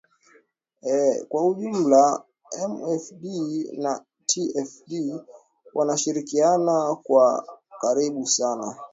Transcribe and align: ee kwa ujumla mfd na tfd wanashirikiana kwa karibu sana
ee 0.95 1.15
kwa 1.29 1.41
ujumla 1.47 2.03
mfd 2.69 3.23
na 3.83 3.93
tfd 4.25 5.21
wanashirikiana 5.73 6.95
kwa 6.95 7.25
karibu 7.81 8.25
sana 8.27 8.67